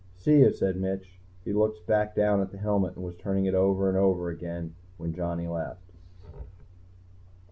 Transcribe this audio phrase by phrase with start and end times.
[0.17, 1.19] "See you," said Mitch.
[1.45, 4.73] He looked back down at the helmet and was turning it over and over again
[4.97, 5.91] when Johnny left.